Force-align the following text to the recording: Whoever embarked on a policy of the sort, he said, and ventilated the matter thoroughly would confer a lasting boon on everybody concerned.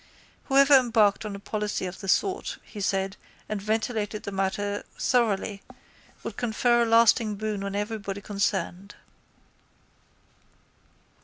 Whoever 0.45 0.75
embarked 0.77 1.25
on 1.25 1.35
a 1.35 1.39
policy 1.39 1.85
of 1.85 1.99
the 1.99 2.07
sort, 2.07 2.57
he 2.63 2.81
said, 2.81 3.17
and 3.47 3.61
ventilated 3.61 4.23
the 4.23 4.31
matter 4.31 4.83
thoroughly 4.97 5.61
would 6.23 6.37
confer 6.37 6.81
a 6.81 6.87
lasting 6.87 7.35
boon 7.35 7.63
on 7.63 7.75
everybody 7.75 8.19
concerned. 8.21 8.95